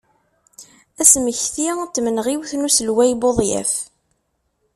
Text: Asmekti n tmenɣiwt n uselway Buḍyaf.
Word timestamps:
Asmekti 1.01 1.69
n 1.79 1.81
tmenɣiwt 1.93 2.51
n 2.55 2.65
uselway 2.67 3.11
Buḍyaf. 3.21 3.73